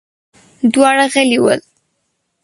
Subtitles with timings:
[0.73, 1.61] دواړه غلي ول.